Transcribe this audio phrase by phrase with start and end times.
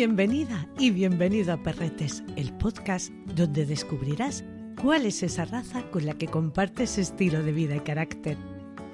[0.00, 4.42] Bienvenida y bienvenido a Perretes, el podcast donde descubrirás
[4.80, 8.38] cuál es esa raza con la que compartes estilo de vida y carácter.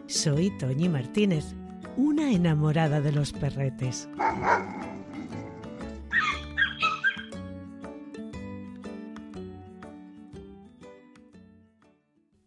[0.08, 1.44] Soy Toñi Martínez,
[1.96, 4.08] una enamorada de los perretes.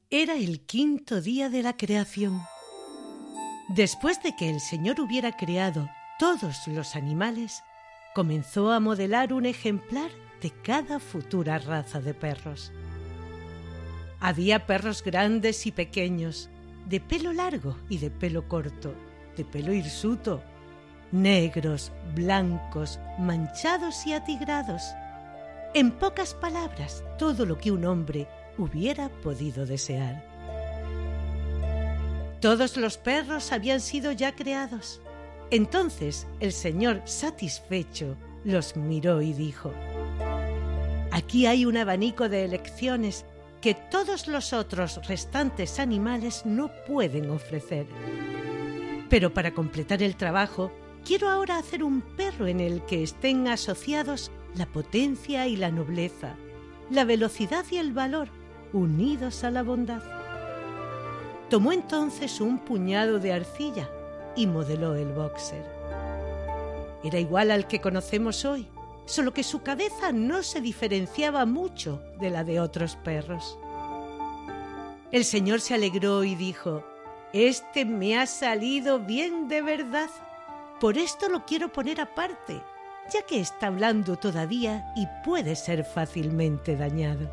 [0.10, 2.42] Era el quinto día de la creación.
[3.70, 5.88] Después de que el Señor hubiera creado
[6.20, 7.64] todos los animales,
[8.14, 10.10] comenzó a modelar un ejemplar
[10.42, 12.72] de cada futura raza de perros.
[14.20, 16.50] Había perros grandes y pequeños,
[16.88, 18.94] de pelo largo y de pelo corto,
[19.38, 20.42] de pelo hirsuto,
[21.12, 24.84] negros, blancos, manchados y atigrados.
[25.74, 30.26] En pocas palabras, todo lo que un hombre hubiera podido desear.
[32.42, 35.02] Todos los perros habían sido ya creados.
[35.52, 39.74] Entonces el Señor, satisfecho, los miró y dijo,
[41.12, 43.26] Aquí hay un abanico de elecciones
[43.62, 47.88] que todos los otros restantes animales no pueden ofrecer.
[49.10, 50.72] Pero para completar el trabajo,
[51.04, 56.36] quiero ahora hacer un perro en el que estén asociados la potencia y la nobleza,
[56.92, 58.30] la velocidad y el valor,
[58.72, 60.04] unidos a la bondad.
[61.50, 63.90] Tomó entonces un puñado de arcilla
[64.40, 65.66] y modeló el boxer.
[67.04, 68.68] Era igual al que conocemos hoy,
[69.06, 73.60] solo que su cabeza no se diferenciaba mucho de la de otros perros.
[75.12, 76.86] El señor se alegró y dijo,
[77.34, 80.10] Este me ha salido bien de verdad.
[80.80, 82.62] Por esto lo quiero poner aparte,
[83.14, 87.30] ya que está hablando todavía y puede ser fácilmente dañado.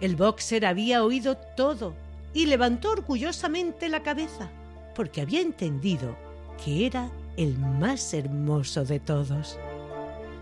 [0.00, 1.92] El boxer había oído todo
[2.32, 4.50] y levantó orgullosamente la cabeza,
[4.94, 6.16] porque había entendido
[6.62, 9.58] que era el más hermoso de todos.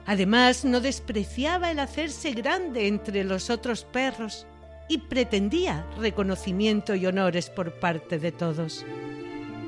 [0.06, 4.46] Además, no despreciaba el hacerse grande entre los otros perros
[4.88, 8.84] y pretendía reconocimiento y honores por parte de todos.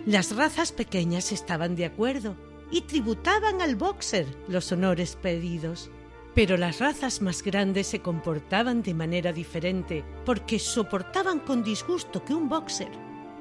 [0.06, 2.36] Las razas pequeñas estaban de acuerdo
[2.70, 5.90] y tributaban al boxer los honores pedidos.
[6.34, 12.34] Pero las razas más grandes se comportaban de manera diferente porque soportaban con disgusto que
[12.34, 12.90] un boxer,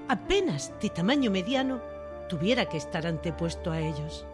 [0.07, 1.81] apenas de tamaño mediano,
[2.29, 4.25] tuviera que estar antepuesto a ellos.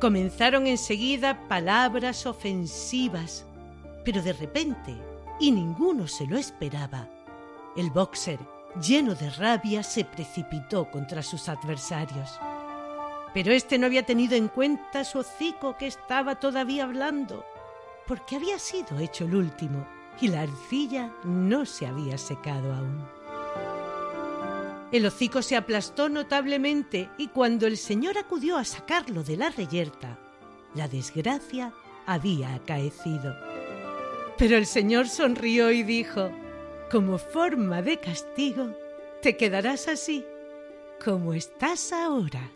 [0.00, 3.46] Comenzaron enseguida palabras ofensivas,
[4.04, 4.94] pero de repente,
[5.38, 7.08] y ninguno se lo esperaba,
[7.76, 8.38] el boxer,
[8.80, 12.38] lleno de rabia, se precipitó contra sus adversarios.
[13.32, 17.44] Pero este no había tenido en cuenta su hocico que estaba todavía hablando,
[18.06, 19.86] porque había sido hecho el último
[20.20, 23.21] y la arcilla no se había secado aún.
[24.92, 30.18] El hocico se aplastó notablemente y cuando el señor acudió a sacarlo de la reyerta,
[30.74, 31.72] la desgracia
[32.04, 33.34] había acaecido.
[34.36, 36.30] Pero el señor sonrió y dijo,
[36.90, 38.76] como forma de castigo,
[39.22, 40.26] te quedarás así,
[41.02, 42.50] como estás ahora.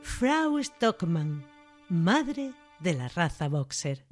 [0.00, 1.44] Frau Stockman,
[1.90, 4.02] madre de la raza boxer.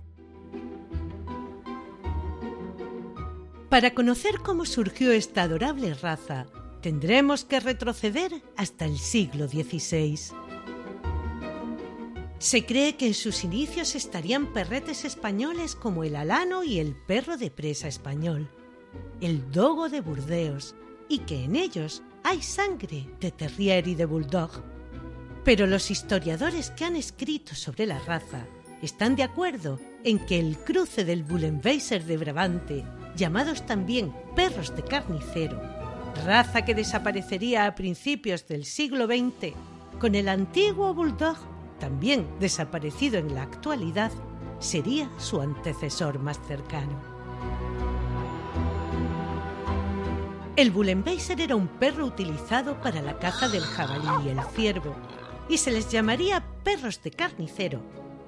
[3.70, 6.46] Para conocer cómo surgió esta adorable raza,
[6.80, 10.18] tendremos que retroceder hasta el siglo XVI.
[12.38, 17.36] Se cree que en sus inicios estarían perretes españoles como el alano y el perro
[17.36, 18.48] de presa español,
[19.20, 20.74] el dogo de Burdeos,
[21.08, 24.50] y que en ellos hay sangre de terrier y de bulldog.
[25.44, 28.46] Pero los historiadores que han escrito sobre la raza
[28.80, 32.84] están de acuerdo en que el cruce del Bullenweiser de Brabante,
[33.16, 35.60] llamados también perros de carnicero,
[36.24, 39.54] raza que desaparecería a principios del siglo XX,
[39.98, 41.36] con el antiguo Bulldog,
[41.78, 44.12] también desaparecido en la actualidad,
[44.58, 47.00] sería su antecesor más cercano.
[50.56, 54.94] El Bullenweiser era un perro utilizado para la caza del jabalí y el ciervo,
[55.48, 57.80] y se les llamaría perros de carnicero,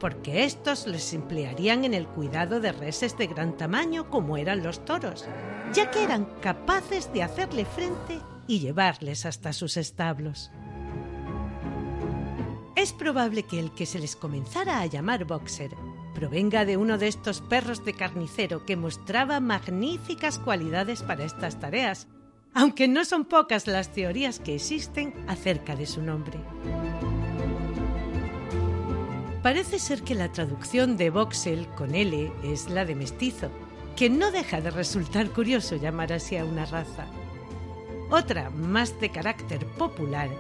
[0.02, 4.84] porque estos les emplearían en el cuidado de reses de gran tamaño como eran los
[4.84, 5.26] toros,
[5.72, 8.18] ya que eran capaces de hacerle frente
[8.48, 10.50] y llevarles hasta sus establos.
[12.74, 15.70] Es probable que el que se les comenzara a llamar boxer
[16.16, 22.08] provenga de uno de estos perros de carnicero que mostraba magníficas cualidades para estas tareas,
[22.54, 26.40] aunque no son pocas las teorías que existen acerca de su nombre.
[29.42, 33.50] Parece ser que la traducción de voxel con L es la de mestizo,
[33.96, 37.06] que no deja de resultar curioso llamar así a una raza.
[38.10, 40.30] Otra, más de carácter popular,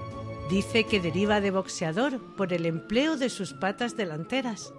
[0.48, 4.72] dice que deriva de boxeador por el empleo de sus patas delanteras,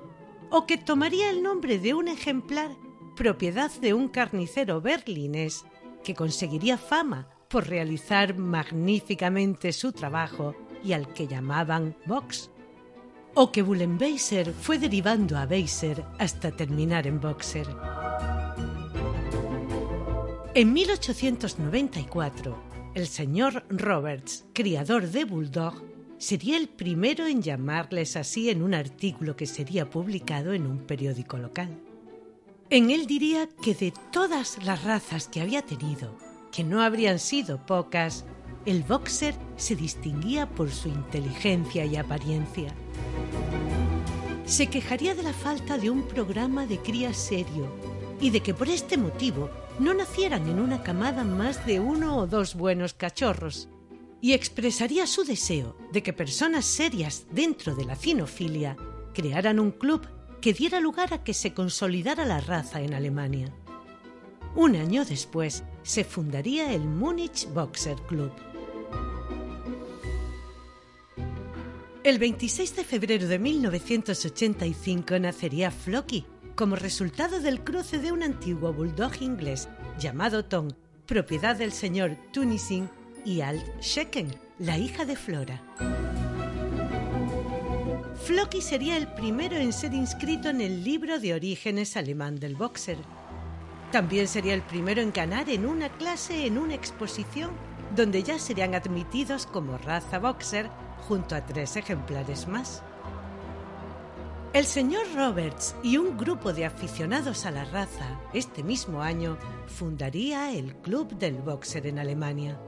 [0.50, 2.72] o que tomaría el nombre de un ejemplar
[3.18, 5.66] propiedad de un carnicero berlinés
[6.04, 12.53] que conseguiría fama por realizar magníficamente su trabajo y al que llamaban box.
[13.36, 17.68] O que Bullenbeiser fue derivando a Beiser hasta terminar en boxer.
[20.54, 22.56] En 1894,
[22.94, 25.82] el señor Roberts, criador de Bulldog,
[26.20, 31.38] sería el primero en llamarles así en un artículo que sería publicado en un periódico
[31.38, 31.70] local.
[32.70, 36.16] En él diría que de todas las razas que había tenido,
[36.52, 38.26] que no habrían sido pocas,
[38.68, 42.74] el boxer se distinguía por su inteligencia y apariencia.
[44.46, 47.68] Se quejaría de la falta de un programa de cría serio
[48.20, 49.50] y de que por este motivo
[49.80, 53.70] no nacieran en una camada más de uno o dos buenos cachorros,
[54.22, 58.78] y expresaría su deseo de que personas serias dentro de la cinofilia
[59.14, 60.08] crearan un club
[60.40, 63.54] que diera lugar a que se consolidara la raza en Alemania.
[64.56, 68.32] Un año después se fundaría el Munich Boxer Club.
[72.04, 78.74] El 26 de febrero de 1985 nacería Flocky, como resultado del cruce de un antiguo
[78.74, 80.70] bulldog inglés llamado Tom,
[81.06, 82.90] propiedad del señor Tunising,
[83.26, 85.64] y Alt Shecken, la hija de Flora.
[88.26, 92.98] Flocky sería el primero en ser inscrito en el libro de orígenes alemán del boxer
[93.94, 97.52] también sería el primero en ganar en una clase en una exposición
[97.96, 100.68] donde ya serían admitidos como raza boxer
[101.08, 102.82] junto a tres ejemplares más.
[104.54, 110.52] El señor Roberts y un grupo de aficionados a la raza este mismo año fundaría
[110.52, 112.60] el Club del Boxer en Alemania.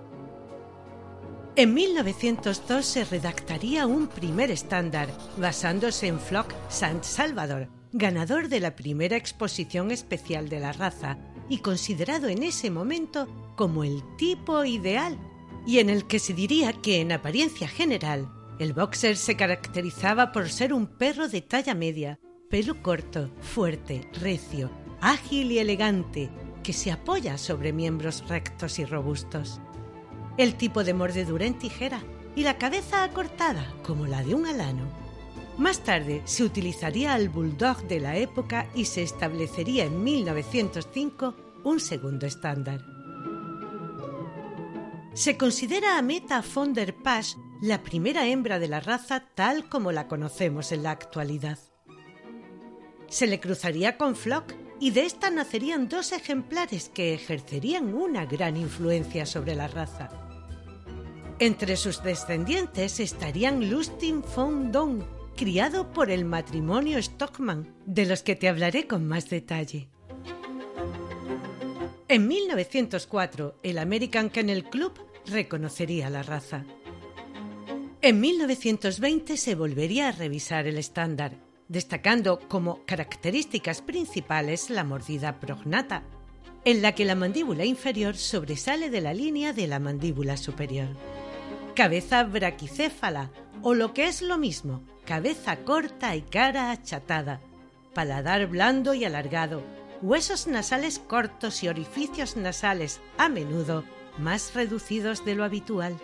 [1.56, 7.04] En 1902 se redactaría un primer estándar basándose en Flock St.
[7.04, 11.18] Salvador, ganador de la primera exposición especial de la raza
[11.48, 15.18] y considerado en ese momento como el tipo ideal,
[15.66, 18.30] y en el que se diría que en apariencia general
[18.60, 22.20] el boxer se caracterizaba por ser un perro de talla media,
[22.50, 24.72] pelo corto, fuerte, recio,
[25.02, 26.30] ágil y elegante,
[26.64, 29.60] que se apoya sobre miembros rectos y robustos.
[30.38, 32.02] El tipo de mordedura en tijera
[32.36, 35.06] y la cabeza acortada como la de un alano
[35.58, 41.34] más tarde se utilizaría al bulldog de la época y se establecería en 1905
[41.64, 42.95] un segundo estándar.
[45.16, 49.94] Se considera a Meta von der Pasch la primera hembra de la raza tal como
[49.94, 51.58] la conocemos en la actualidad.
[53.08, 58.58] Se le cruzaría con Flock y de esta nacerían dos ejemplares que ejercerían una gran
[58.58, 60.10] influencia sobre la raza.
[61.40, 65.02] Entre sus descendientes estarían Lustin von Dong,
[65.38, 69.88] criado por el matrimonio Stockman, de los que te hablaré con más detalle.
[72.08, 74.94] En 1904, el American Kennel Club
[75.26, 76.64] reconocería la raza.
[78.04, 86.04] En 1920 se volvería a revisar el estándar, destacando como características principales la mordida prognata,
[86.64, 90.90] en la que la mandíbula inferior sobresale de la línea de la mandíbula superior.
[91.76, 93.32] Cabeza braquicéfala,
[93.64, 97.42] o lo que es lo mismo, cabeza corta y cara achatada,
[97.96, 99.64] paladar blando y alargado,
[100.02, 103.84] huesos nasales cortos y orificios nasales a menudo
[104.18, 105.98] más reducidos de lo habitual.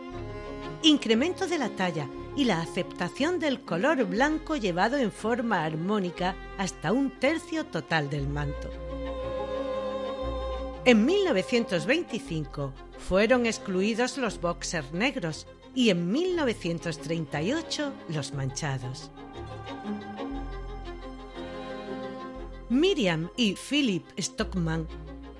[0.83, 6.91] Incremento de la talla y la aceptación del color blanco llevado en forma armónica hasta
[6.91, 8.69] un tercio total del manto.
[10.83, 15.45] En 1925 fueron excluidos los boxers negros
[15.75, 19.11] y en 1938 Los Manchados.
[22.71, 24.87] Miriam y Philip Stockman,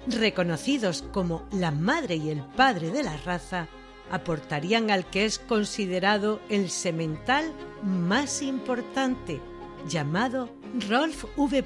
[0.05, 3.69] reconocidos como la madre y el padre de la raza,
[4.11, 9.39] aportarían al que es considerado el semental más importante,
[9.87, 10.49] llamado
[10.89, 11.63] Rolf V.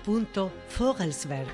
[0.77, 1.49] Vogelsberg.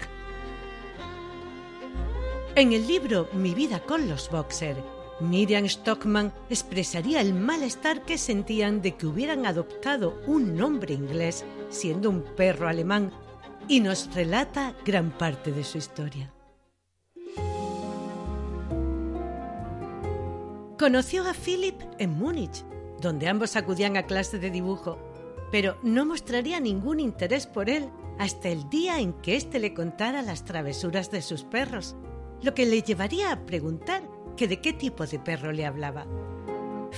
[2.56, 4.76] En el libro Mi vida con los boxer,
[5.22, 12.10] Miriam Stockman expresaría el malestar que sentían de que hubieran adoptado un nombre inglés siendo
[12.10, 13.14] un perro alemán
[13.68, 16.34] y nos relata gran parte de su historia.
[20.78, 22.66] Conoció a Philip en Múnich,
[23.00, 24.98] donde ambos acudían a clase de dibujo,
[25.52, 30.22] pero no mostraría ningún interés por él hasta el día en que éste le contara
[30.22, 31.96] las travesuras de sus perros,
[32.42, 34.02] lo que le llevaría a preguntar
[34.36, 36.08] que de qué tipo de perro le hablaba.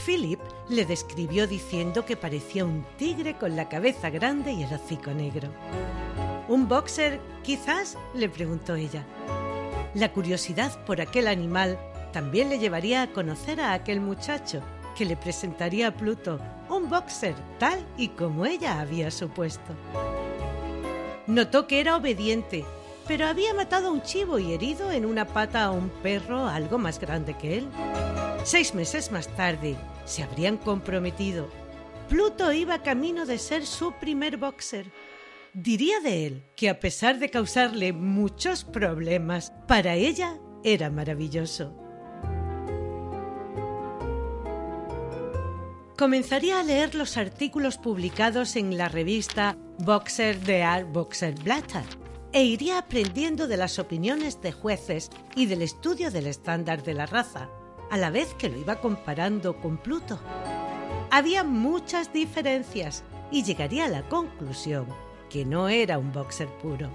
[0.06, 0.40] Philip
[0.70, 5.50] le describió diciendo que parecía un tigre con la cabeza grande y el hocico negro.
[6.48, 7.98] ¿Un boxer, quizás?
[8.14, 9.06] le preguntó ella.
[9.94, 11.80] La curiosidad por aquel animal
[12.12, 14.62] también le llevaría a conocer a aquel muchacho
[14.96, 19.74] que le presentaría a Pluto, un boxer tal y como ella había supuesto.
[21.28, 22.66] Notó que era obediente,
[23.08, 26.78] pero había matado a un chivo y herido en una pata a un perro algo
[26.78, 27.68] más grande que él.
[28.44, 31.48] Seis meses más tarde se habrían comprometido.
[32.10, 34.92] Pluto iba camino de ser su primer boxer.
[35.54, 41.78] Diría de él que a pesar de causarle muchos problemas, para ella era maravilloso.
[45.96, 51.86] Comenzaría a leer los artículos publicados en la revista Boxer de Art Boxer Blatter
[52.32, 57.06] e iría aprendiendo de las opiniones de jueces y del estudio del estándar de la
[57.06, 57.48] raza,
[57.92, 60.20] a la vez que lo iba comparando con Pluto.
[61.12, 64.88] Había muchas diferencias y llegaría a la conclusión
[65.34, 66.92] que no era un boxer puro.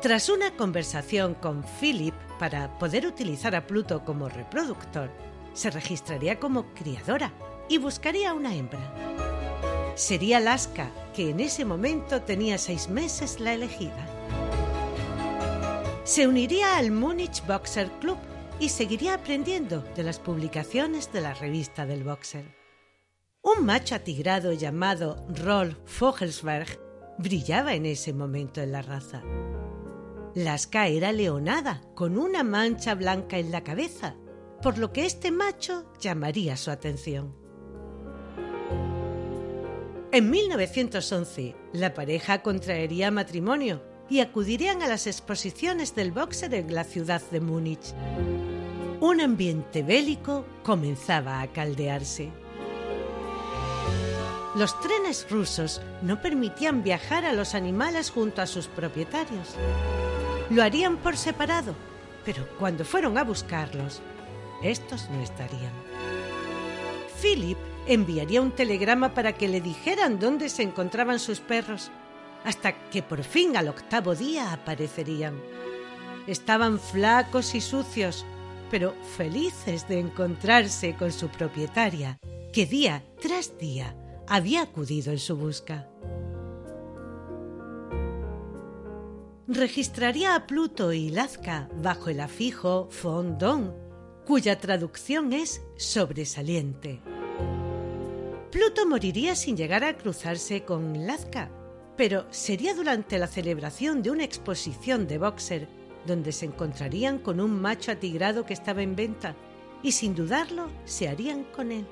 [0.00, 5.10] Tras una conversación con Philip para poder utilizar a Pluto como reproductor,
[5.52, 7.34] se registraría como criadora
[7.68, 8.80] y buscaría una hembra.
[9.94, 14.06] Sería Laska, que en ese momento tenía seis meses la elegida.
[16.04, 18.16] Se uniría al Munich Boxer Club
[18.58, 22.63] y seguiría aprendiendo de las publicaciones de la revista del boxer.
[23.56, 26.80] Un macho atigrado llamado Rolf Vogelsberg
[27.18, 29.22] brillaba en ese momento en la raza.
[30.34, 34.16] Laska era leonada, con una mancha blanca en la cabeza,
[34.62, 37.36] por lo que este macho llamaría su atención.
[40.10, 46.84] En 1911, la pareja contraería matrimonio y acudirían a las exposiciones del boxer en la
[46.84, 47.94] ciudad de Múnich.
[49.00, 52.43] Un ambiente bélico comenzaba a caldearse.
[54.54, 59.56] Los trenes rusos no permitían viajar a los animales junto a sus propietarios.
[60.48, 61.74] Lo harían por separado,
[62.24, 64.00] pero cuando fueron a buscarlos,
[64.62, 65.72] estos no estarían.
[67.20, 67.58] Philip
[67.88, 71.90] enviaría un telegrama para que le dijeran dónde se encontraban sus perros,
[72.44, 75.42] hasta que por fin al octavo día aparecerían.
[76.28, 78.24] Estaban flacos y sucios,
[78.70, 82.18] pero felices de encontrarse con su propietaria,
[82.52, 83.96] que día tras día
[84.26, 85.88] había acudido en su busca.
[89.46, 93.74] Registraría a Pluto y Lazca bajo el afijo Fondón,
[94.26, 97.02] cuya traducción es sobresaliente.
[98.50, 101.50] Pluto moriría sin llegar a cruzarse con Lazca,
[101.96, 105.68] pero sería durante la celebración de una exposición de boxer
[106.06, 109.36] donde se encontrarían con un macho atigrado que estaba en venta
[109.82, 111.86] y sin dudarlo se harían con él.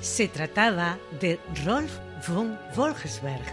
[0.00, 1.92] Se trataba de Rolf
[2.28, 3.44] von Wolfsberg.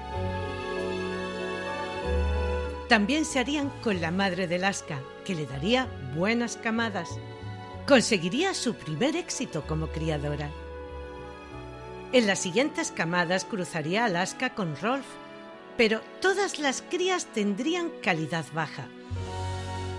[2.88, 7.10] También se harían con la madre de Laska, que le daría buenas camadas.
[7.88, 10.50] Conseguiría su primer éxito como criadora.
[12.12, 15.06] En las siguientes camadas cruzaría Alaska con Rolf,
[15.78, 18.88] pero todas las crías tendrían calidad baja.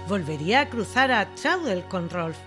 [0.08, 2.38] Volvería a cruzar a Traudel con Rolf.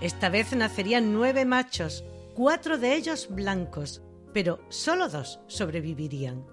[0.00, 6.44] Esta vez nacerían nueve machos, cuatro de ellos blancos, pero solo dos sobrevivirían.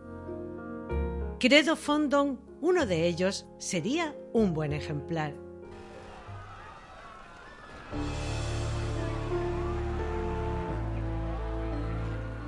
[1.40, 5.34] Credo Fondon, uno de ellos, sería un buen ejemplar.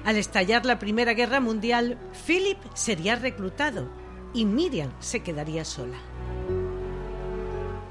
[0.05, 1.97] Al estallar la Primera Guerra Mundial,
[2.27, 3.89] Philip sería reclutado
[4.33, 5.97] y Miriam se quedaría sola.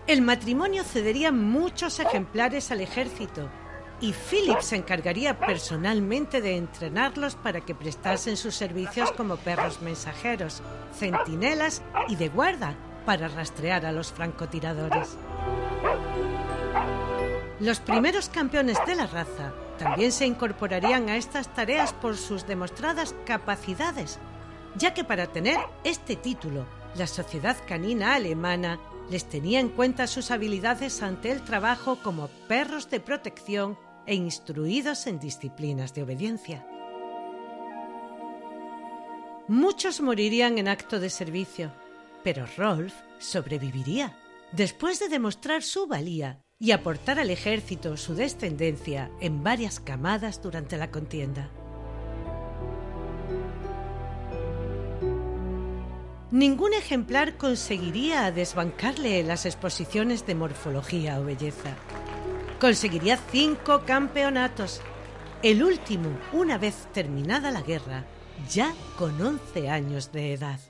[0.07, 3.51] El matrimonio cedería muchos ejemplares al ejército
[4.03, 10.61] y Philip se encargaría personalmente de entrenarlos para que prestasen sus servicios como perros mensajeros,
[10.93, 12.75] centinelas y de guarda
[13.07, 15.17] para rastrear a los francotiradores.
[17.61, 23.15] Los primeros campeones de la raza también se incorporarían a estas tareas por sus demostradas
[23.25, 24.19] capacidades,
[24.75, 26.67] ya que para tener este título,
[26.97, 28.81] la Sociedad Canina Alemana
[29.11, 35.07] les tenía en cuenta sus habilidades ante el trabajo como perros de protección e instruidos
[35.07, 36.67] en disciplinas de obediencia.
[39.49, 41.73] Muchos morirían en acto de servicio,
[42.23, 44.17] pero Rolf sobreviviría
[44.53, 50.77] después de demostrar su valía y aportar al ejército su descendencia en varias camadas durante
[50.77, 51.51] la contienda.
[56.31, 61.77] Ningún ejemplar conseguiría desbancarle las exposiciones de morfología o belleza.
[62.63, 64.83] Conseguiría cinco campeonatos,
[65.43, 68.05] el último una vez terminada la guerra,
[68.49, 70.61] ya con 11 años de edad.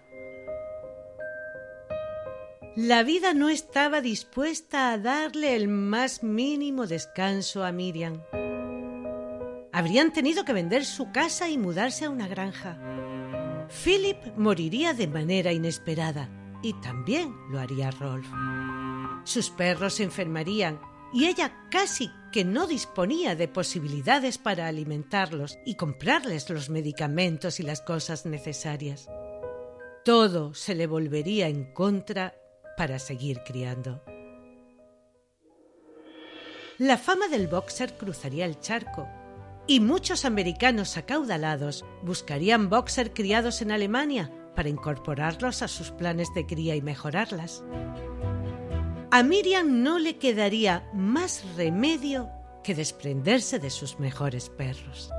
[2.76, 8.22] La vida no estaba dispuesta a darle el más mínimo descanso a Miriam.
[9.70, 12.78] Habrían tenido que vender su casa y mudarse a una granja.
[13.84, 16.30] Philip moriría de manera inesperada
[16.62, 18.26] y también lo haría Rolf.
[19.24, 20.80] Sus perros se enfermarían
[21.12, 27.62] y ella casi que no disponía de posibilidades para alimentarlos y comprarles los medicamentos y
[27.62, 29.08] las cosas necesarias.
[30.04, 32.34] Todo se le volvería en contra
[32.76, 34.02] para seguir criando.
[36.78, 39.06] La fama del boxer cruzaría el charco
[39.66, 46.46] y muchos americanos acaudalados buscarían boxer criados en Alemania para incorporarlos a sus planes de
[46.46, 47.62] cría y mejorarlas.
[49.14, 52.30] A Miriam no le quedaría más remedio
[52.64, 55.10] que desprenderse de sus mejores perros.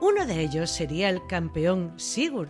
[0.00, 2.48] Uno de ellos sería el campeón Sigurd,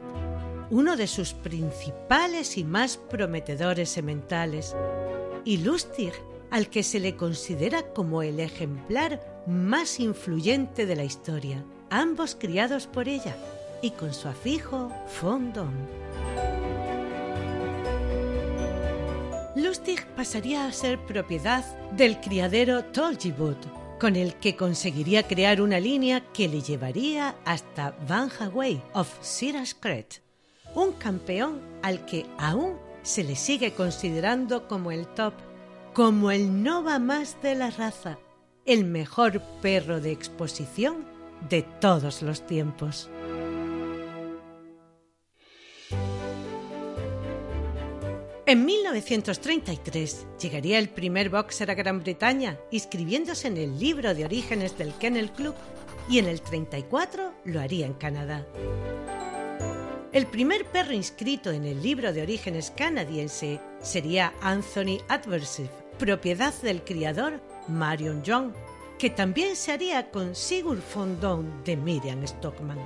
[0.71, 4.77] uno de sus principales y más prometedores sementales,
[5.45, 6.13] y Lustig,
[6.53, 12.87] al que se le considera como el ejemplar más influyente de la historia, ambos criados
[12.87, 13.35] por ella
[13.83, 15.73] y con su afijo Fondon.
[19.57, 23.59] Lustig pasaría a ser propiedad del criadero Tolgibut,
[24.01, 30.23] con el que conseguiría crear una línea que le llevaría hasta Van Hawaii of Sirascret,
[30.75, 35.35] un campeón al que aún se le sigue considerando como el top,
[35.93, 38.19] como el nova más de la raza,
[38.67, 41.05] el mejor perro de exposición
[41.49, 43.09] de todos los tiempos.
[48.47, 54.77] En 1933 llegaría el primer boxer a Gran Bretaña, inscribiéndose en el libro de orígenes
[54.77, 55.55] del Kennel Club,
[56.11, 58.47] y en el 34 lo haría en Canadá.
[60.13, 66.85] El primer perro inscrito en el libro de orígenes canadiense sería Anthony Adversive, propiedad del
[66.85, 68.53] criador Marion Young,
[68.99, 72.79] que también se haría con Sigurd Fondon de Miriam Stockman.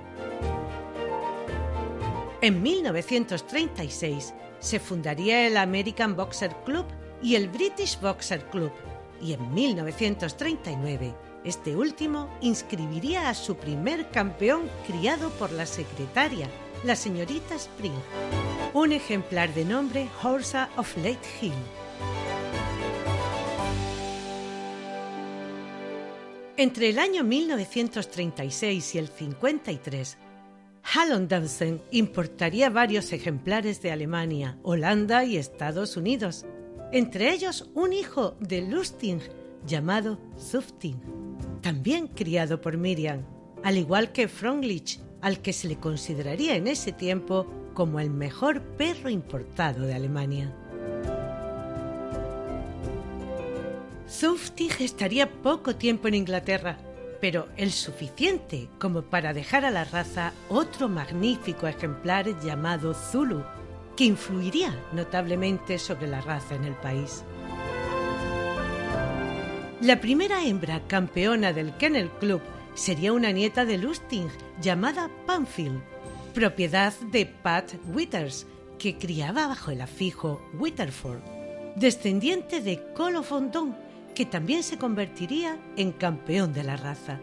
[2.41, 6.87] En 1936 se fundaría el American Boxer Club
[7.21, 8.71] y el British Boxer Club,
[9.21, 16.49] y en 1939 este último inscribiría a su primer campeón criado por la secretaria,
[16.85, 17.93] la señorita Spring,
[18.73, 21.53] un ejemplar de nombre Horsa of Lake Hill.
[26.57, 30.19] Entre el año 1936 y el 53,
[31.29, 36.45] Dansen importaría varios ejemplares de Alemania, Holanda y Estados Unidos,
[36.93, 39.21] entre ellos un hijo de Lustig
[39.67, 41.01] llamado Zufting,
[41.61, 43.23] también criado por Miriam,
[43.63, 48.63] al igual que Fronglich, al que se le consideraría en ese tiempo como el mejor
[48.77, 50.55] perro importado de Alemania.
[54.09, 56.79] Zuftig estaría poco tiempo en Inglaterra,
[57.21, 63.45] pero el suficiente como para dejar a la raza otro magnífico ejemplar llamado Zulu,
[63.97, 67.25] que influiría notablemente sobre la raza en el país.
[69.81, 72.41] La primera hembra campeona del Kennel Club
[72.75, 74.29] sería una nieta de Lustig
[74.61, 75.83] llamada Panfield,
[76.35, 78.47] propiedad de Pat Withers,
[78.79, 81.21] que criaba bajo el afijo Witterford,
[81.77, 83.77] descendiente de Colofondon,
[84.19, 87.21] que también se convertiría en campeón de la raza.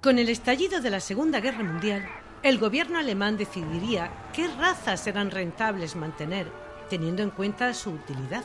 [0.00, 2.06] Con el estallido de la Segunda Guerra Mundial,
[2.44, 6.52] el gobierno alemán decidiría qué razas eran rentables mantener,
[6.88, 8.44] teniendo en cuenta su utilidad.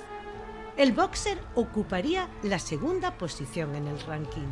[0.77, 4.47] El boxer ocuparía la segunda posición en el ranking.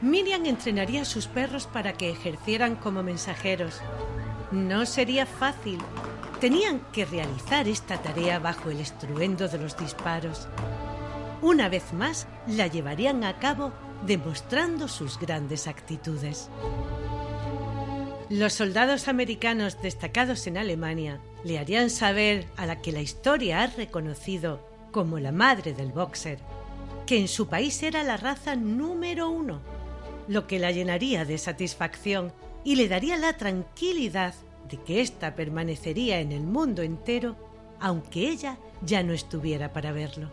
[0.00, 3.80] Miriam entrenaría a sus perros para que ejercieran como mensajeros.
[4.52, 5.80] No sería fácil,
[6.42, 10.48] tenían que realizar esta tarea bajo el estruendo de los disparos.
[11.40, 13.72] Una vez más, la llevarían a cabo
[14.04, 16.50] demostrando sus grandes actitudes.
[18.28, 23.68] Los soldados americanos destacados en Alemania le harían saber a la que la historia ha
[23.68, 26.40] reconocido como la madre del boxer,
[27.06, 29.60] que en su país era la raza número uno,
[30.26, 32.32] lo que la llenaría de satisfacción
[32.64, 34.34] y le daría la tranquilidad
[34.68, 37.36] de que ésta permanecería en el mundo entero,
[37.80, 40.28] aunque ella ya no estuviera para verlo.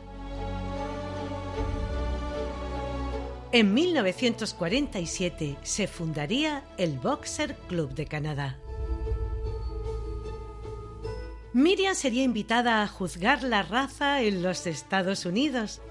[3.51, 8.59] En 1947 se fundaría el Boxer Club de Canadá.
[11.51, 15.81] Miriam sería invitada a juzgar la raza en los Estados Unidos,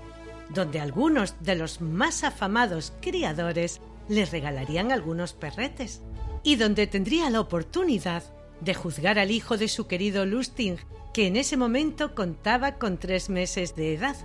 [0.50, 6.00] donde algunos de los más afamados criadores le regalarían algunos perretes,
[6.42, 8.22] y donde tendría la oportunidad
[8.60, 10.76] de juzgar al hijo de su querido Lusting,
[11.12, 14.16] que en ese momento contaba con tres meses de edad,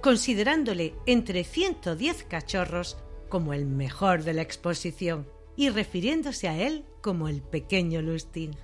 [0.00, 2.96] considerándole entre 110 cachorros
[3.28, 8.56] como el mejor de la exposición y refiriéndose a él como el pequeño Lusting.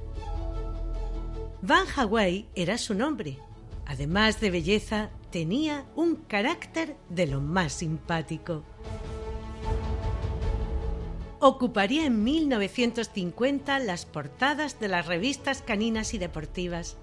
[1.63, 3.39] Van Hawaii era su nombre.
[3.87, 8.65] Además de belleza, tenía un carácter de lo más simpático.
[11.43, 16.99] Ocuparía en 1950 las portadas de las revistas caninas y deportivas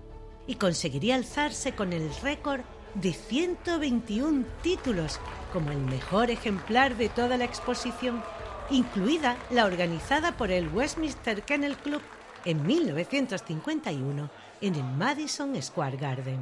[0.45, 2.61] y conseguiría alzarse con el récord
[2.93, 5.19] de 121 títulos
[5.51, 8.23] como el mejor ejemplar de toda la exposición,
[8.69, 12.03] incluida la organizada por el Westminster Kennel Club
[12.45, 14.29] en 1951
[14.61, 16.39] en el Madison Square Garden.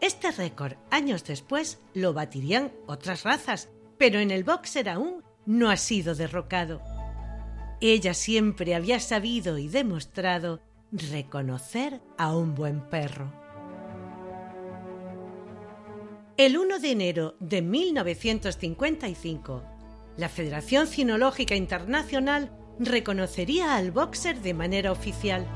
[0.00, 5.76] Este récord, años después, lo batirían otras razas, pero en el boxer aún no ha
[5.76, 6.82] sido derrocado.
[7.80, 10.60] Ella siempre había sabido y demostrado
[10.92, 13.32] reconocer a un buen perro.
[16.36, 19.64] El 1 de enero de 1955,
[20.18, 25.46] la Federación Cinológica Internacional reconocería al boxer de manera oficial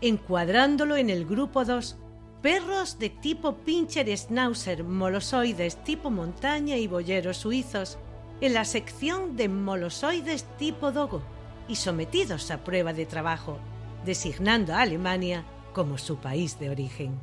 [0.00, 1.96] encuadrándolo en el grupo 2,
[2.42, 7.98] perros de tipo pincher schnauzer, molosoides tipo montaña y boyeros suizos,
[8.40, 11.22] en la sección de molosoides tipo dogo
[11.68, 13.58] y sometidos a prueba de trabajo,
[14.04, 17.18] designando a Alemania como su país de origen.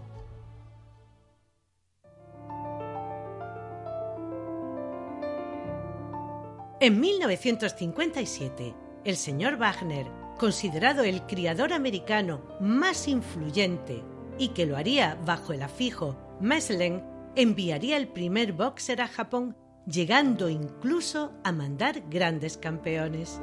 [6.80, 14.04] En 1957, el señor Wagner considerado el criador americano más influyente
[14.38, 17.04] y que lo haría bajo el afijo Meslen,
[17.36, 23.42] enviaría el primer boxer a Japón, llegando incluso a mandar grandes campeones.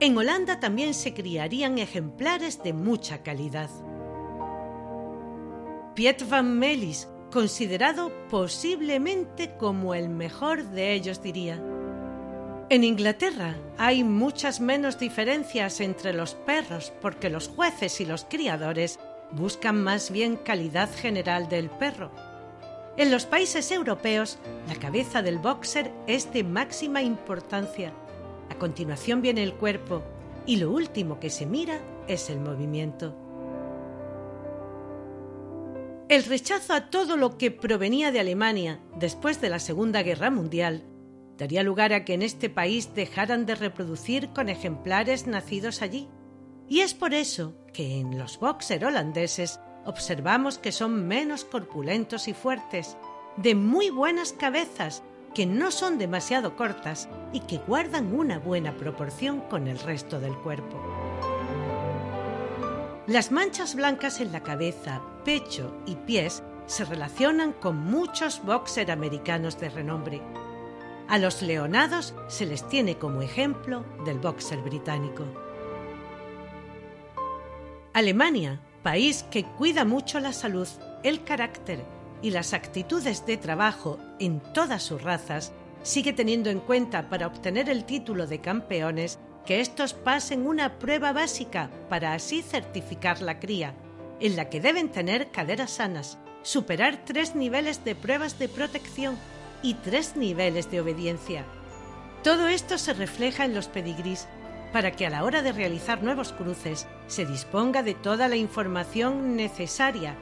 [0.00, 3.70] En Holanda también se criarían ejemplares de mucha calidad.
[5.94, 11.62] Piet van Melis, considerado posiblemente como el mejor de ellos, diría.
[12.68, 18.98] En Inglaterra hay muchas menos diferencias entre los perros porque los jueces y los criadores
[19.30, 22.10] buscan más bien calidad general del perro.
[22.98, 27.92] En los países europeos, la cabeza del boxer es de máxima importancia.
[28.48, 30.02] A continuación viene el cuerpo
[30.46, 31.78] y lo último que se mira
[32.08, 33.14] es el movimiento.
[36.08, 40.84] El rechazo a todo lo que provenía de Alemania después de la Segunda Guerra Mundial
[41.36, 46.08] daría lugar a que en este país dejaran de reproducir con ejemplares nacidos allí.
[46.66, 52.34] Y es por eso que en los boxer holandeses observamos que son menos corpulentos y
[52.34, 52.96] fuertes,
[53.36, 55.02] de muy buenas cabezas,
[55.34, 60.36] que no son demasiado cortas y que guardan una buena proporción con el resto del
[60.36, 60.80] cuerpo.
[63.06, 69.60] Las manchas blancas en la cabeza, pecho y pies se relacionan con muchos boxer americanos
[69.60, 70.20] de renombre,
[71.08, 75.24] a los leonados se les tiene como ejemplo del boxer británico.
[77.92, 80.68] Alemania, país que cuida mucho la salud,
[81.02, 81.84] el carácter
[82.22, 87.68] y las actitudes de trabajo en todas sus razas, sigue teniendo en cuenta para obtener
[87.68, 93.74] el título de campeones que estos pasen una prueba básica para así certificar la cría,
[94.20, 99.18] en la que deben tener caderas sanas, superar tres niveles de pruebas de protección
[99.64, 101.44] y tres niveles de obediencia.
[102.22, 104.28] Todo esto se refleja en los pedigrís
[104.72, 109.36] para que a la hora de realizar nuevos cruces se disponga de toda la información
[109.36, 110.14] necesaria,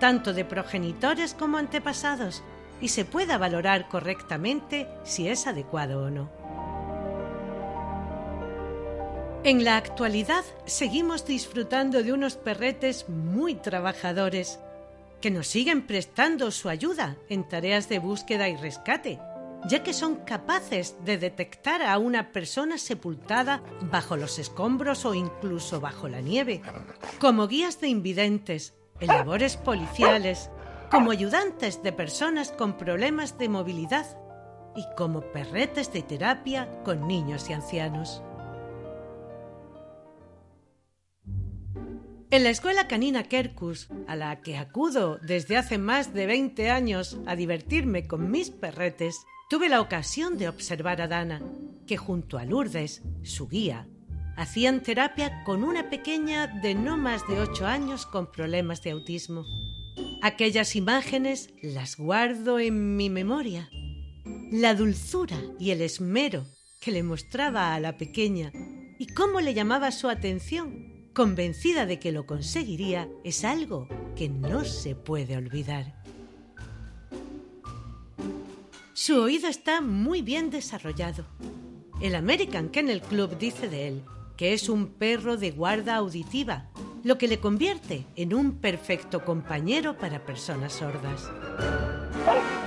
[0.00, 2.42] tanto de progenitores como antepasados,
[2.80, 6.30] y se pueda valorar correctamente si es adecuado o no.
[9.44, 14.58] En la actualidad seguimos disfrutando de unos perretes muy trabajadores,
[15.20, 19.18] que nos siguen prestando su ayuda en tareas de búsqueda y rescate,
[19.66, 25.80] ya que son capaces de detectar a una persona sepultada bajo los escombros o incluso
[25.80, 26.62] bajo la nieve,
[27.18, 30.50] como guías de invidentes, en labores policiales,
[30.90, 34.06] como ayudantes de personas con problemas de movilidad
[34.74, 38.22] y como perretes de terapia con niños y ancianos.
[42.30, 47.18] En la escuela canina Kerkus, a la que acudo desde hace más de 20 años
[47.26, 51.42] a divertirme con mis perretes, tuve la ocasión de observar a Dana,
[51.86, 53.88] que junto a Lourdes, su guía,
[54.36, 59.44] hacían terapia con una pequeña de no más de 8 años con problemas de autismo.
[60.22, 63.68] Aquellas imágenes las guardo en mi memoria.
[64.52, 66.44] La dulzura y el esmero
[66.80, 68.52] que le mostraba a la pequeña
[68.98, 74.64] y cómo le llamaba su atención convencida de que lo conseguiría, es algo que no
[74.64, 75.97] se puede olvidar.
[79.00, 81.24] Su oído está muy bien desarrollado.
[82.00, 84.02] El American Kennel Club dice de él
[84.36, 86.68] que es un perro de guarda auditiva,
[87.04, 91.30] lo que le convierte en un perfecto compañero para personas sordas.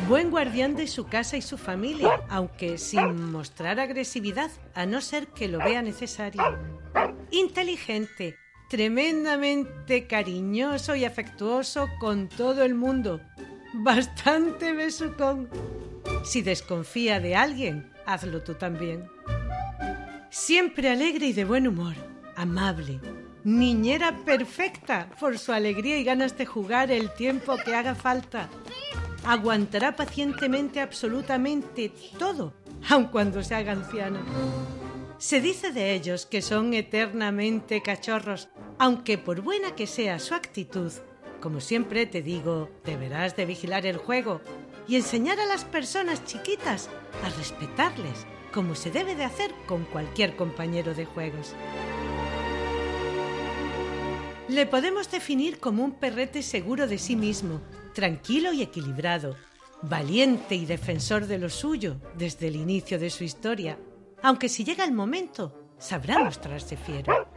[0.07, 5.27] Buen guardián de su casa y su familia, aunque sin mostrar agresividad, a no ser
[5.27, 6.41] que lo vea necesario.
[7.31, 8.37] Inteligente,
[8.69, 13.19] tremendamente cariñoso y afectuoso con todo el mundo.
[13.73, 15.49] Bastante besucón.
[16.23, 19.09] Si desconfía de alguien, hazlo tú también.
[20.29, 21.95] Siempre alegre y de buen humor,
[22.35, 22.99] amable,
[23.43, 28.49] niñera perfecta por su alegría y ganas de jugar el tiempo que haga falta.
[29.25, 32.53] Aguantará pacientemente absolutamente todo,
[32.89, 34.19] aun cuando se haga anciano.
[35.17, 40.91] Se dice de ellos que son eternamente cachorros, aunque por buena que sea su actitud,
[41.41, 44.41] como siempre te digo, deberás de vigilar el juego
[44.91, 46.89] y enseñar a las personas chiquitas
[47.23, 51.56] a respetarles, como se debe de hacer con cualquier compañero de juegos.
[54.49, 57.62] Le podemos definir como un perrete seguro de sí mismo,
[57.93, 59.38] tranquilo y equilibrado,
[59.82, 63.80] valiente y defensor de lo suyo desde el inicio de su historia,
[64.21, 67.30] aunque si llega el momento, sabrá mostrarse fiero.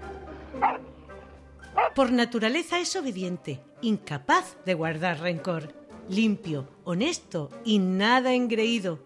[1.94, 8.98] Por naturaleza es obediente, incapaz de guardar rencor, limpio, honesto y nada engreído.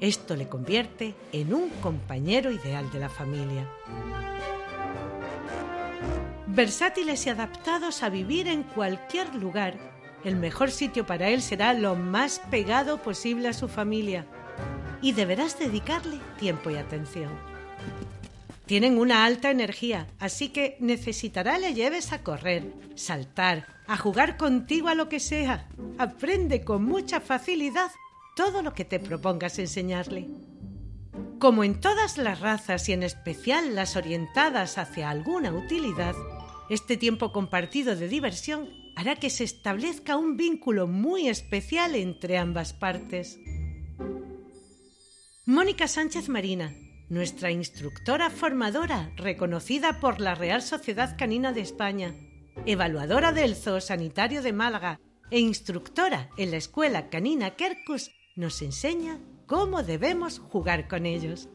[0.00, 3.68] Esto le convierte en un compañero ideal de la familia.
[6.46, 9.78] Versátiles y adaptados a vivir en cualquier lugar,
[10.24, 14.26] el mejor sitio para él será lo más pegado posible a su familia
[15.00, 17.49] y deberás dedicarle tiempo y atención.
[18.70, 24.86] Tienen una alta energía, así que necesitará le lleves a correr, saltar, a jugar contigo
[24.86, 25.68] a lo que sea.
[25.98, 27.90] Aprende con mucha facilidad
[28.36, 30.28] todo lo que te propongas enseñarle.
[31.40, 36.14] Como en todas las razas y en especial las orientadas hacia alguna utilidad,
[36.68, 42.72] este tiempo compartido de diversión hará que se establezca un vínculo muy especial entre ambas
[42.72, 43.36] partes.
[45.44, 46.72] Mónica Sánchez Marina,
[47.10, 52.14] nuestra instructora formadora reconocida por la Real Sociedad Canina de España,
[52.66, 59.18] evaluadora del Zoo Sanitario de Málaga e instructora en la Escuela Canina Kerkus, nos enseña
[59.46, 61.48] cómo debemos jugar con ellos.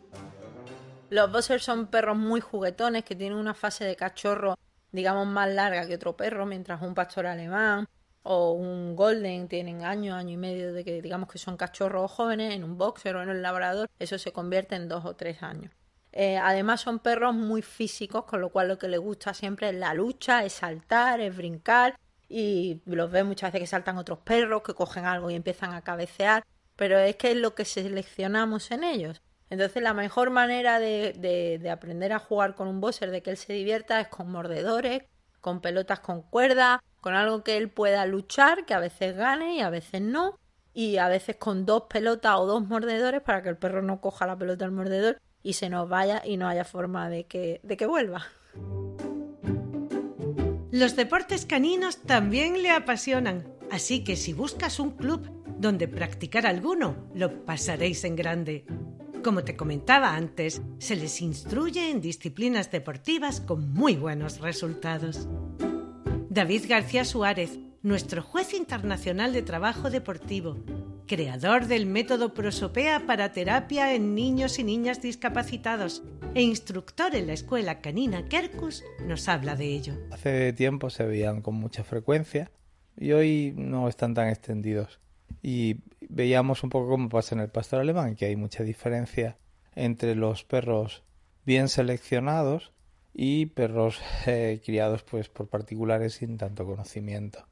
[1.09, 4.57] Los Bossers son perros muy juguetones que tienen una fase de cachorro,
[4.91, 7.87] digamos, más larga que otro perro, mientras un pastor alemán
[8.27, 12.55] o un golden tienen año, año y medio de que digamos que son cachorros jóvenes,
[12.55, 15.71] en un boxer o en un labrador, eso se convierte en dos o tres años.
[16.11, 19.75] Eh, además son perros muy físicos, con lo cual lo que les gusta siempre es
[19.75, 24.63] la lucha, es saltar, es brincar y los ves muchas veces que saltan otros perros,
[24.63, 26.43] que cogen algo y empiezan a cabecear,
[26.75, 29.21] pero es que es lo que seleccionamos en ellos.
[29.51, 33.29] Entonces la mejor manera de, de, de aprender a jugar con un boxer, de que
[33.29, 35.03] él se divierta, es con mordedores,
[35.41, 39.59] con pelotas con cuerda, con algo que él pueda luchar, que a veces gane y
[39.59, 40.39] a veces no,
[40.73, 44.25] y a veces con dos pelotas o dos mordedores para que el perro no coja
[44.25, 47.77] la pelota al mordedor y se nos vaya y no haya forma de que, de
[47.77, 48.25] que vuelva.
[50.71, 57.11] Los deportes caninos también le apasionan, así que si buscas un club donde practicar alguno,
[57.13, 58.65] lo pasaréis en grande.
[59.23, 65.27] Como te comentaba antes, se les instruye en disciplinas deportivas con muy buenos resultados.
[66.35, 70.57] David García Suárez, nuestro juez internacional de trabajo deportivo,
[71.07, 77.33] creador del método Prosopea para terapia en niños y niñas discapacitados e instructor en la
[77.33, 79.93] escuela canina Kerkus, nos habla de ello.
[80.11, 82.51] Hace tiempo se veían con mucha frecuencia
[82.97, 84.99] y hoy no están tan extendidos.
[85.41, 85.77] Y,
[86.09, 89.37] veíamos un poco cómo pasa en el pastor alemán, que hay mucha diferencia
[89.73, 91.05] entre los perros
[91.45, 92.73] bien seleccionados
[93.15, 97.45] y perros eh, criados pues por particulares sin tanto conocimiento.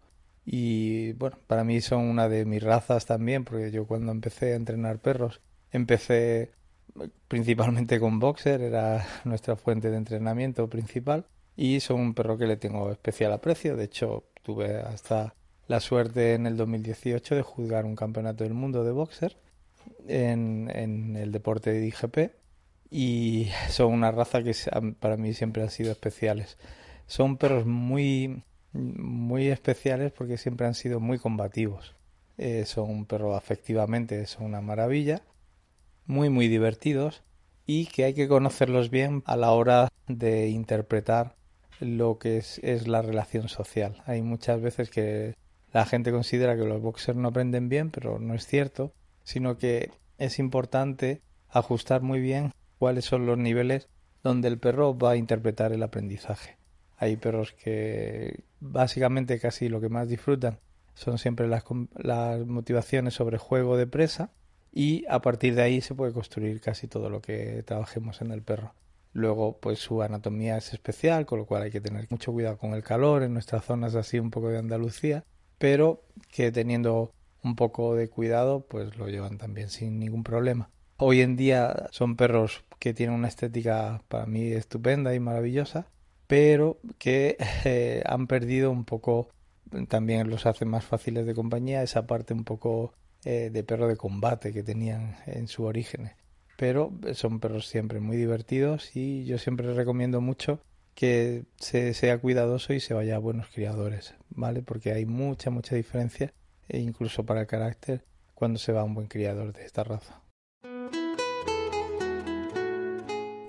[0.45, 4.55] Y bueno, para mí son una de mis razas también, porque yo cuando empecé a
[4.57, 5.39] entrenar perros,
[5.71, 6.51] empecé
[7.29, 12.57] principalmente con boxer, era nuestra fuente de entrenamiento principal, y son un perro que le
[12.57, 13.77] tengo especial aprecio.
[13.77, 15.35] De hecho, tuve hasta
[15.67, 19.37] la suerte en el 2018 de juzgar un campeonato del mundo de boxer
[20.07, 22.42] en, en el deporte de IGP
[22.95, 24.55] y son una raza que
[24.99, 26.59] para mí siempre han sido especiales.
[27.07, 31.95] Son perros muy, muy especiales porque siempre han sido muy combativos.
[32.37, 35.23] Eh, son perros afectivamente, son una maravilla,
[36.05, 37.23] muy, muy divertidos
[37.65, 41.35] y que hay que conocerlos bien a la hora de interpretar
[41.79, 44.03] lo que es, es la relación social.
[44.05, 45.33] Hay muchas veces que
[45.71, 49.89] la gente considera que los boxers no aprenden bien, pero no es cierto, sino que
[50.19, 53.87] es importante ajustar muy bien cuáles son los niveles
[54.23, 56.57] donde el perro va a interpretar el aprendizaje.
[56.97, 60.59] Hay perros que básicamente casi lo que más disfrutan
[60.93, 61.63] son siempre las,
[61.95, 64.31] las motivaciones sobre juego de presa
[64.73, 68.41] y a partir de ahí se puede construir casi todo lo que trabajemos en el
[68.41, 68.73] perro.
[69.13, 72.73] Luego, pues su anatomía es especial, con lo cual hay que tener mucho cuidado con
[72.73, 75.23] el calor en nuestras zonas así un poco de Andalucía
[75.57, 80.69] pero que teniendo un poco de cuidado, pues lo llevan también sin ningún problema.
[81.05, 85.85] Hoy en día son perros que tienen una estética para mí estupenda y maravillosa,
[86.27, 87.35] pero que
[87.65, 89.27] eh, han perdido un poco,
[89.89, 92.93] también los hace más fáciles de compañía, esa parte un poco
[93.25, 96.11] eh, de perro de combate que tenían en su origen.
[96.55, 100.61] Pero son perros siempre muy divertidos y yo siempre recomiendo mucho
[100.95, 104.61] que se sea cuidadoso y se vaya a buenos criadores, ¿vale?
[104.61, 106.33] Porque hay mucha, mucha diferencia,
[106.69, 110.22] e incluso para el carácter, cuando se va a un buen criador de esta raza.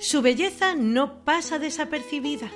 [0.05, 2.51] Su belleza no pasa desapercibida.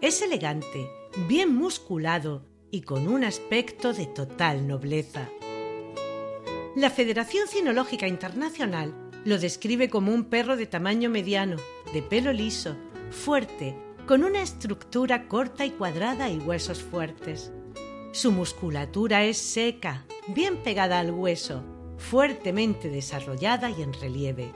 [0.00, 0.88] Es elegante,
[1.26, 5.28] bien musculado y con un aspecto de total nobleza.
[6.76, 11.56] La Federación Cinológica Internacional lo describe como un perro de tamaño mediano,
[11.92, 12.76] de pelo liso,
[13.10, 17.50] fuerte, con una estructura corta y cuadrada y huesos fuertes.
[18.12, 21.64] Su musculatura es seca, bien pegada al hueso,
[21.98, 24.52] fuertemente desarrollada y en relieve.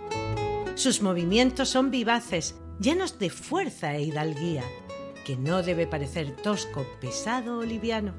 [0.74, 4.64] Sus movimientos son vivaces, llenos de fuerza e hidalguía,
[5.26, 8.14] que no debe parecer tosco, pesado o liviano.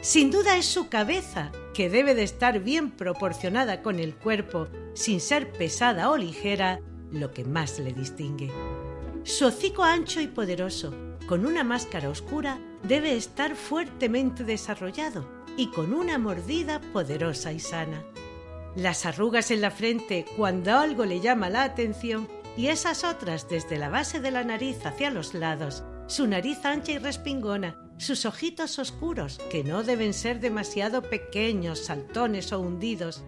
[0.00, 5.20] Sin duda es su cabeza, que debe de estar bien proporcionada con el cuerpo, sin
[5.20, 6.80] ser pesada o ligera,
[7.12, 8.50] lo que más le distingue.
[9.24, 10.94] Su hocico ancho y poderoso,
[11.26, 18.04] con una máscara oscura, debe estar fuertemente desarrollado y con una mordida poderosa y sana.
[18.76, 23.76] Las arrugas en la frente cuando algo le llama la atención y esas otras desde
[23.76, 28.78] la base de la nariz hacia los lados, su nariz ancha y respingona, sus ojitos
[28.78, 33.24] oscuros, que no deben ser demasiado pequeños, saltones o hundidos,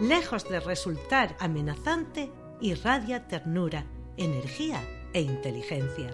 [0.00, 3.86] lejos de resultar amenazante, irradia ternura,
[4.18, 4.82] energía
[5.14, 6.10] e inteligencia.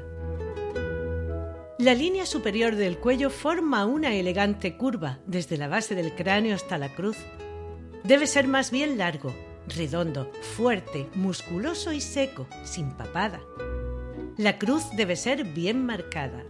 [1.79, 6.79] La línea superior del cuello forma una elegante curva desde la base del cráneo hasta
[6.79, 7.19] la cruz.
[8.03, 9.35] Debe ser más bien largo,
[9.69, 13.43] redondo, fuerte, musculoso y seco, sin papada.
[14.39, 16.45] La cruz debe ser bien marcada.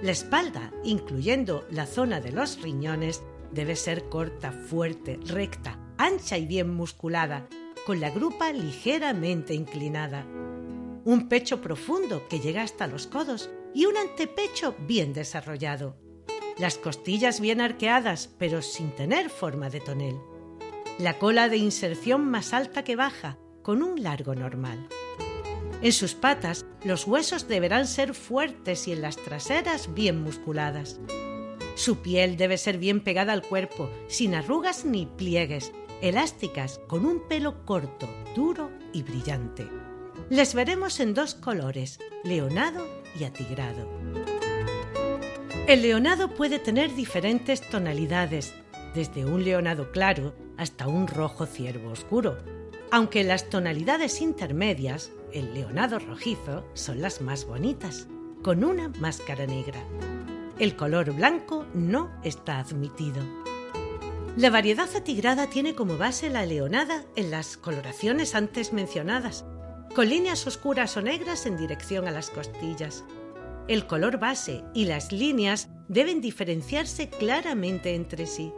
[0.00, 3.20] La espalda, incluyendo la zona de los riñones,
[3.50, 7.48] debe ser corta, fuerte, recta, ancha y bien musculada,
[7.84, 10.24] con la grupa ligeramente inclinada
[11.04, 15.96] un pecho profundo que llega hasta los codos y un antepecho bien desarrollado.
[16.58, 20.18] Las costillas bien arqueadas pero sin tener forma de tonel.
[20.98, 24.88] La cola de inserción más alta que baja, con un largo normal.
[25.80, 31.00] En sus patas los huesos deberán ser fuertes y en las traseras bien musculadas.
[31.74, 37.26] Su piel debe ser bien pegada al cuerpo, sin arrugas ni pliegues, elásticas, con un
[37.26, 39.66] pelo corto, duro y brillante.
[40.28, 43.88] Les veremos en dos colores, leonado y atigrado.
[45.66, 48.54] El leonado puede tener diferentes tonalidades,
[48.94, 52.38] desde un leonado claro hasta un rojo ciervo oscuro,
[52.90, 58.06] aunque las tonalidades intermedias, el leonado rojizo, son las más bonitas,
[58.42, 59.82] con una máscara negra.
[60.58, 63.22] El color blanco no está admitido.
[64.36, 69.44] La variedad atigrada tiene como base la leonada en las coloraciones antes mencionadas,
[69.94, 73.04] con líneas oscuras o negras en dirección a las costillas.
[73.68, 78.52] El color base y las líneas deben diferenciarse claramente entre sí.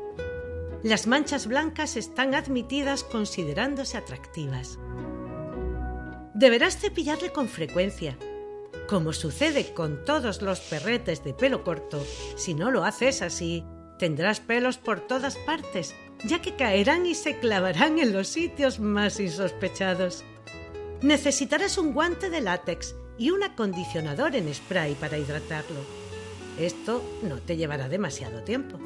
[0.83, 4.79] Las manchas blancas están admitidas considerándose atractivas.
[6.35, 8.19] Deberás cepillarle con frecuencia.
[8.89, 12.05] Como sucede con todos los perretes de pelo corto,
[12.37, 13.65] si no lo haces así,
[13.99, 19.21] tendrás pelos por todas partes, ya que caerán y se clavarán en los sitios más
[19.21, 20.25] insospechados.
[21.05, 25.81] Necesitarás un guante de látex y un acondicionador en spray para hidratarlo.
[26.59, 28.79] Esto no te llevará demasiado tiempo.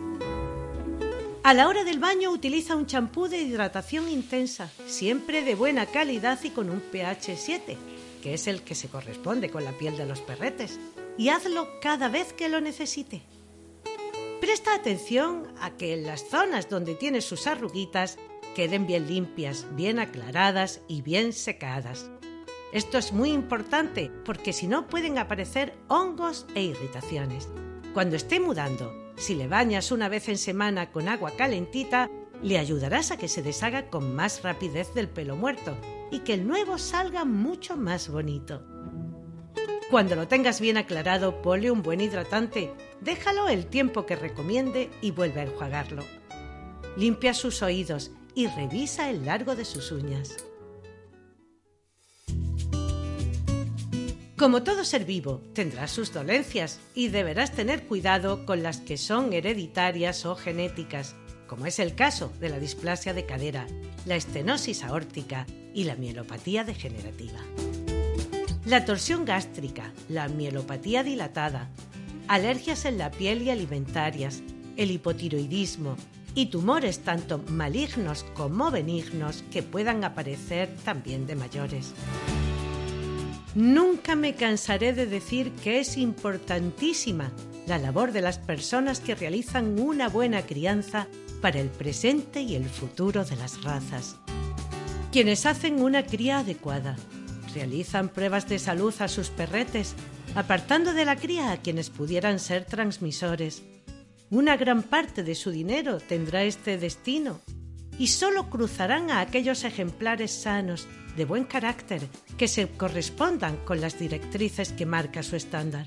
[1.44, 6.40] A la hora del baño utiliza un champú de hidratación intensa, siempre de buena calidad
[6.42, 7.78] y con un pH 7,
[8.20, 10.80] que es el que se corresponde con la piel de los perretes,
[11.16, 13.22] y hazlo cada vez que lo necesite.
[14.40, 18.18] Presta atención a que en las zonas donde tiene sus arruguitas
[18.58, 22.10] queden bien limpias, bien aclaradas y bien secadas.
[22.72, 27.48] Esto es muy importante porque si no pueden aparecer hongos e irritaciones.
[27.94, 32.10] Cuando esté mudando, si le bañas una vez en semana con agua calentita,
[32.42, 35.78] le ayudarás a que se deshaga con más rapidez del pelo muerto
[36.10, 38.66] y que el nuevo salga mucho más bonito.
[39.88, 45.12] Cuando lo tengas bien aclarado, ponle un buen hidratante, déjalo el tiempo que recomiende y
[45.12, 46.02] vuelve a enjuagarlo.
[46.96, 50.36] Limpia sus oídos y revisa el largo de sus uñas.
[54.36, 59.32] Como todo ser vivo, tendrá sus dolencias y deberás tener cuidado con las que son
[59.32, 61.16] hereditarias o genéticas,
[61.48, 63.66] como es el caso de la displasia de cadera,
[64.06, 67.40] la estenosis aórtica y la mielopatía degenerativa.
[68.64, 71.70] La torsión gástrica, la mielopatía dilatada,
[72.28, 74.42] alergias en la piel y alimentarias,
[74.76, 75.96] el hipotiroidismo
[76.38, 81.92] y tumores tanto malignos como benignos que puedan aparecer también de mayores.
[83.56, 87.32] Nunca me cansaré de decir que es importantísima
[87.66, 91.08] la labor de las personas que realizan una buena crianza
[91.42, 94.14] para el presente y el futuro de las razas.
[95.10, 96.94] Quienes hacen una cría adecuada,
[97.52, 99.96] realizan pruebas de salud a sus perretes,
[100.36, 103.64] apartando de la cría a quienes pudieran ser transmisores.
[104.30, 107.40] Una gran parte de su dinero tendrá este destino
[107.98, 112.06] y solo cruzarán a aquellos ejemplares sanos de buen carácter
[112.36, 115.86] que se correspondan con las directrices que marca su estándar.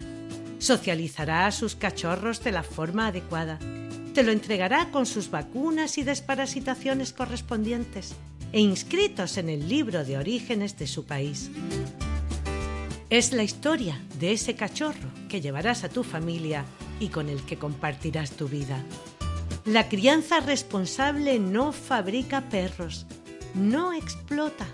[0.57, 3.59] Socializará a sus cachorros de la forma adecuada.
[4.15, 8.15] Te lo entregará con sus vacunas y desparasitaciones correspondientes
[8.51, 11.51] e inscritos en el libro de orígenes de su país.
[13.11, 16.65] Es la historia de ese cachorro que llevarás a tu familia
[17.02, 18.82] y con el que compartirás tu vida.
[19.66, 23.06] La crianza responsable no fabrica perros,
[23.54, 24.68] no explota,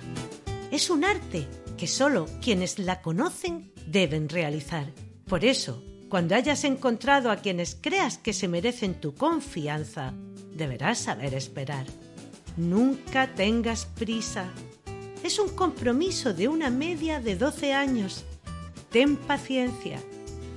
[0.69, 1.47] es un arte
[1.77, 4.91] que solo quienes la conocen deben realizar.
[5.25, 10.13] Por eso, cuando hayas encontrado a quienes creas que se merecen tu confianza,
[10.53, 11.85] deberás saber esperar.
[12.57, 14.49] Nunca tengas prisa.
[15.23, 18.25] Es un compromiso de una media de 12 años.
[18.91, 20.01] Ten paciencia.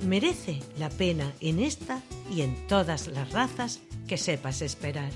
[0.03, 2.01] Merece la pena en esta
[2.33, 5.11] y en todas las razas que sepas esperar.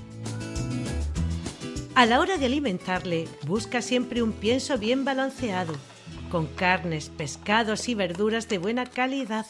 [1.96, 5.74] A la hora de alimentarle, busca siempre un pienso bien balanceado,
[6.30, 9.46] con carnes, pescados y verduras de buena calidad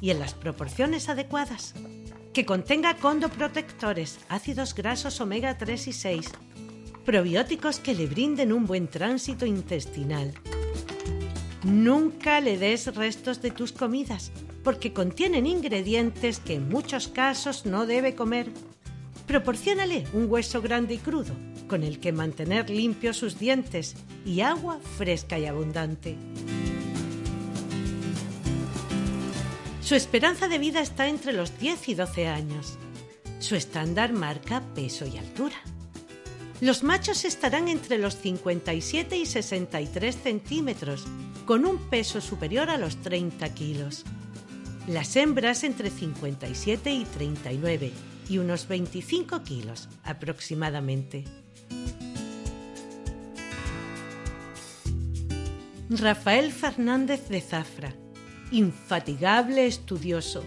[0.00, 1.74] y en las proporciones adecuadas.
[2.32, 6.30] Que contenga condoprotectores, ácidos grasos omega 3 y 6,
[7.04, 10.32] probióticos que le brinden un buen tránsito intestinal.
[11.64, 14.30] Nunca le des restos de tus comidas,
[14.68, 18.50] porque contienen ingredientes que en muchos casos no debe comer.
[19.26, 21.34] Proporciónale un hueso grande y crudo,
[21.68, 23.96] con el que mantener limpios sus dientes
[24.26, 26.18] y agua fresca y abundante.
[29.80, 32.76] Su esperanza de vida está entre los 10 y 12 años.
[33.38, 35.56] Su estándar marca peso y altura.
[36.60, 41.06] Los machos estarán entre los 57 y 63 centímetros,
[41.46, 44.04] con un peso superior a los 30 kilos.
[44.88, 47.92] Las hembras entre 57 y 39
[48.30, 51.24] y unos 25 kilos aproximadamente.
[55.90, 57.92] Rafael Fernández de Zafra,
[58.50, 60.42] infatigable estudioso,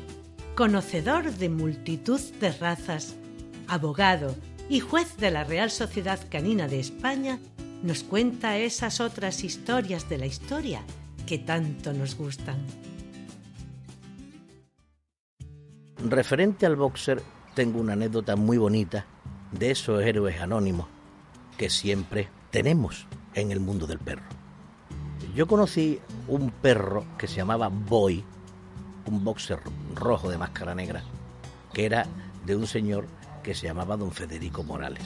[0.56, 3.16] conocedor de multitud de razas,
[3.68, 4.36] abogado
[4.70, 7.40] y juez de la Real Sociedad Canina de España,
[7.84, 10.82] nos cuenta esas otras historias de la historia
[11.28, 12.58] que tanto nos gustan.
[16.04, 17.22] Referente al boxer,
[17.54, 19.06] tengo una anécdota muy bonita
[19.52, 20.88] de esos héroes anónimos
[21.58, 24.24] que siempre tenemos en el mundo del perro.
[25.36, 28.24] Yo conocí un perro que se llamaba Boy,
[29.06, 29.60] un boxer
[29.94, 31.04] rojo de máscara negra,
[31.72, 32.08] que era
[32.48, 33.06] de un señor
[33.44, 35.04] que se llamaba don Federico Morales.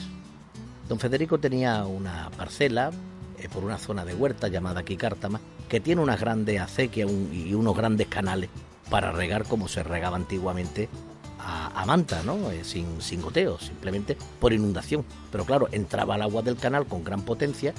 [0.88, 2.90] Don Federico tenía una parcela
[3.38, 7.76] eh, por una zona de huerta llamada Quicártama, que tiene unas grandes acequias y unos
[7.76, 8.48] grandes canales
[8.90, 10.88] para regar como se regaba antiguamente
[11.38, 12.50] a, manta, ¿no?
[12.50, 15.04] Eh, sin, sin goteo, simplemente por inundación.
[15.30, 17.72] Pero claro, entraba el agua del canal con gran potencia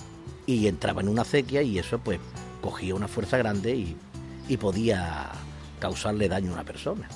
[0.46, 2.20] y entraba en una acequia y eso pues
[2.62, 3.98] cogía una fuerza grande y,
[4.58, 5.30] podía
[5.80, 7.10] causarle daño a una persona.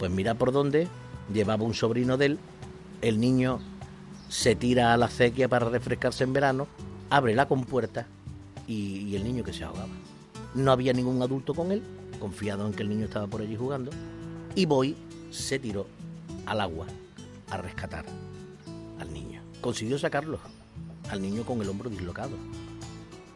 [0.00, 0.88] Pues mira por dónde
[1.32, 2.38] llevaba un sobrino de él,
[3.00, 3.60] el niño
[4.28, 6.66] se tira a la acequia para refrescarse en verano,
[7.10, 8.08] abre la compuerta
[8.66, 9.88] y el niño que se ahogaba.
[10.54, 11.82] No había ningún adulto con él,
[12.22, 13.90] confiado en que el niño estaba por allí jugando,
[14.54, 14.94] y Boy
[15.32, 15.88] se tiró
[16.46, 16.86] al agua
[17.50, 18.04] a rescatar
[19.00, 19.42] al niño.
[19.60, 20.38] Consiguió sacarlo
[21.10, 22.36] al niño con el hombro dislocado,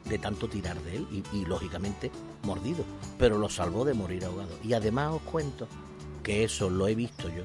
[0.05, 2.13] de tanto tirar de él y, lógicamente
[2.45, 2.85] mordido,
[3.19, 4.57] pero lo salvó de morir ahogado.
[4.63, 5.67] Y además os cuento
[6.23, 7.43] que eso lo he visto yo.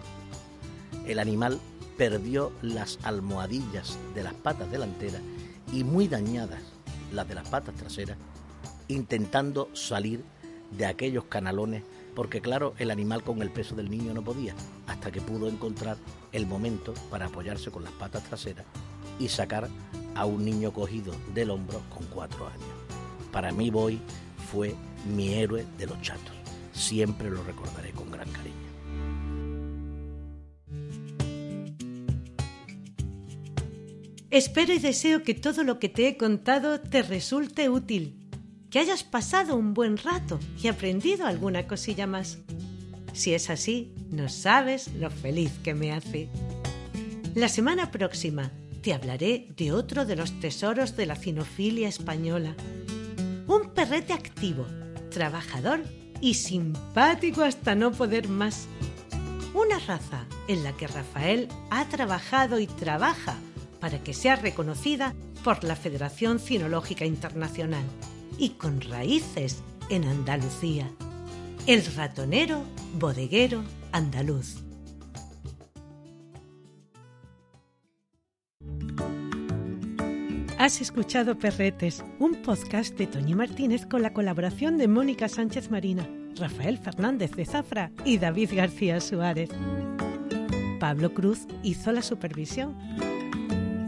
[1.08, 1.60] El animal
[1.98, 5.24] perdió las almohadillas de las patas delanteras
[5.74, 6.62] y muy dañadas
[7.12, 8.20] las de las patas traseras,
[8.88, 10.24] intentando salir
[10.78, 11.84] de aquellos canalones,
[12.15, 14.55] porque claro, el animal con el peso del niño no podía,
[14.88, 15.97] hasta que pudo encontrar
[16.32, 18.65] el momento para apoyarse con las patas traseras
[19.19, 19.69] y sacar
[20.15, 22.65] a un niño cogido del hombro con cuatro años.
[23.32, 23.99] Para mí Boy
[24.51, 24.76] fue
[25.15, 26.36] mi héroe de los chatos.
[26.74, 28.61] Siempre lo recordaré con gran cariño.
[34.32, 38.20] Espero y deseo que todo lo que te he contado te resulte útil,
[38.72, 42.39] que hayas pasado un buen rato y aprendido alguna cosilla más.
[43.11, 46.30] Si es así, no sabes lo feliz que me hace.
[47.36, 48.49] La semana próxima
[48.82, 52.55] te hablaré de otro de los tesoros de la cinofilia española.
[53.45, 54.65] Un perrete activo,
[55.09, 55.84] trabajador
[56.22, 58.67] y simpático hasta no poder más.
[59.53, 63.36] Una raza en la que Rafael ha trabajado y trabaja
[63.82, 65.13] para que sea reconocida
[65.43, 67.84] por la Federación Cinológica Internacional
[68.38, 70.89] y con raíces en Andalucía.
[71.67, 72.63] El ratonero
[72.99, 74.63] bodeguero andaluz.
[80.61, 86.07] Has escuchado Perretes, un podcast de Toñi Martínez con la colaboración de Mónica Sánchez Marina,
[86.36, 89.49] Rafael Fernández de Zafra y David García Suárez.
[90.79, 92.77] Pablo Cruz hizo la supervisión.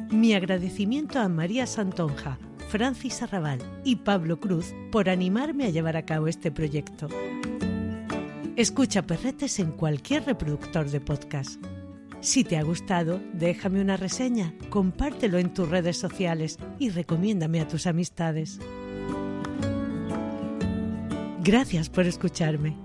[0.10, 2.40] Mi agradecimiento a María Santonja,
[2.74, 7.08] Francis Arrabal y Pablo Cruz por animarme a llevar a cabo este proyecto.
[8.56, 11.64] Escucha Perretes en cualquier reproductor de podcast.
[12.20, 17.68] Si te ha gustado, déjame una reseña, compártelo en tus redes sociales y recomiéndame a
[17.68, 18.60] tus amistades.
[21.44, 22.76] Gracias por escucharme.